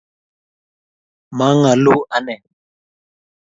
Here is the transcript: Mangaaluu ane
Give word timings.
Mangaaluu 1.37 1.99
ane 2.15 2.35